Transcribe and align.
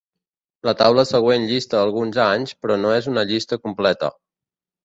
La 0.67 0.73
taula 0.79 1.03
següent 1.09 1.45
llista 1.51 1.77
alguns 1.81 2.19
anys, 2.25 2.57
però 2.63 2.81
no 2.87 2.97
és 2.99 3.11
una 3.15 3.29
llista 3.33 3.61
completa. 3.67 4.11